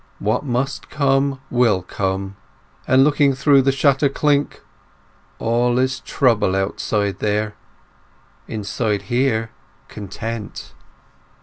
[0.17, 2.35] "What must come will come."
[2.87, 4.61] And, looking through the shutter chink:
[5.37, 7.53] "All is trouble outside there;
[8.47, 9.51] inside here
[9.89, 10.73] content."